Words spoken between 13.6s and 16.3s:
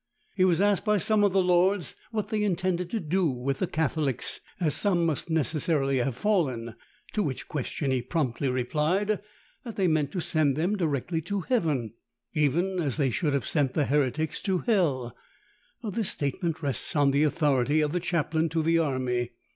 the heretics to hell. This